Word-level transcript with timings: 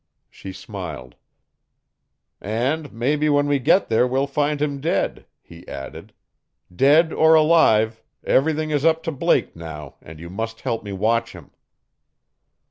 She 0.31 0.51
smiled. 0.51 1.13
"And 2.41 2.91
mebby 2.91 3.29
when 3.29 3.45
we 3.45 3.59
get 3.59 3.87
there 3.87 4.07
we'll 4.07 4.25
find 4.25 4.59
him 4.59 4.79
dead," 4.81 5.27
he 5.43 5.67
added. 5.67 6.11
"Dead 6.75 7.13
or 7.13 7.35
alive, 7.35 8.01
everything 8.23 8.71
is 8.71 8.83
up 8.83 9.03
to 9.03 9.11
Blake 9.11 9.55
now 9.55 9.97
and 10.01 10.19
you 10.19 10.31
must 10.31 10.61
help 10.61 10.83
me 10.83 10.91
watch 10.91 11.33
him." 11.33 11.51